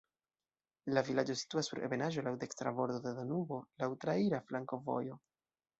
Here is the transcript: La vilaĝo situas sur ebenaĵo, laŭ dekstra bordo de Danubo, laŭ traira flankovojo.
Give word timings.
La 0.97 1.03
vilaĝo 1.09 1.35
situas 1.41 1.69
sur 1.73 1.83
ebenaĵo, 1.89 2.23
laŭ 2.29 2.33
dekstra 2.45 2.75
bordo 2.81 2.99
de 3.05 3.15
Danubo, 3.21 3.61
laŭ 3.85 3.93
traira 4.07 4.43
flankovojo. 4.51 5.25